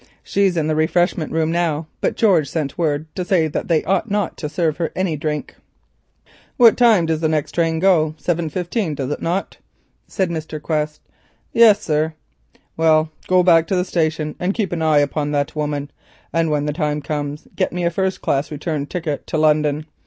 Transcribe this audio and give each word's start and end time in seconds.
She 0.23 0.47
is 0.47 0.57
in 0.57 0.65
the 0.65 0.73
refreshment 0.75 1.31
room 1.31 1.51
now, 1.51 1.85
but 1.99 2.15
George 2.15 2.49
sent 2.49 2.75
word 2.75 3.05
to 3.15 3.23
say 3.23 3.47
that 3.47 3.67
they 3.67 3.83
ought 3.83 4.09
not 4.09 4.35
to 4.37 4.49
serve 4.49 4.77
her 4.77 4.85
with 4.85 4.93
any 4.95 5.15
drink." 5.15 5.57
"What 6.57 6.75
time 6.75 7.05
does 7.05 7.19
the 7.21 7.29
next 7.29 7.51
train 7.51 7.77
go—7.15, 7.77 8.95
does 8.95 9.11
it 9.11 9.21
not?" 9.21 9.57
said 10.07 10.31
Mr. 10.31 10.59
Quest. 10.59 11.01
"Yes, 11.53 11.83
sir." 11.83 12.15
"Well, 12.75 13.11
go 13.27 13.43
back 13.43 13.67
to 13.67 13.75
the 13.75 13.85
station 13.85 14.33
and 14.39 14.55
keep 14.55 14.71
an 14.73 14.81
eye 14.81 14.97
upon 15.01 15.33
that 15.33 15.55
woman, 15.55 15.91
and 16.33 16.49
when 16.49 16.65
the 16.65 16.73
time 16.73 17.03
comes 17.03 17.47
get 17.55 17.71
me 17.71 17.83
a 17.83 17.91
first 17.91 18.21
class 18.23 18.49
return 18.49 18.87
ticket 18.87 19.27
to 19.27 19.37
London. 19.37 19.85